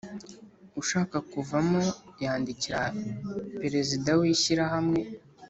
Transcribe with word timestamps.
ushaka 0.81 1.17
kuvamo 1.31 1.81
yandikira 2.23 2.79
Perezida 3.61 4.09
w 4.19 4.21
ishyirahamwe 4.33 4.99